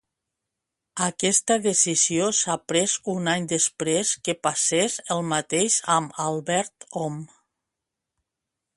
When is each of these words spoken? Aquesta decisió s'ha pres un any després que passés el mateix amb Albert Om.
Aquesta 1.07 1.57
decisió 1.65 2.29
s'ha 2.37 2.55
pres 2.71 2.97
un 3.13 3.31
any 3.35 3.47
després 3.53 4.15
que 4.29 4.37
passés 4.49 4.99
el 5.17 5.25
mateix 5.35 5.81
amb 6.01 6.21
Albert 6.29 6.93
Om. 7.07 7.25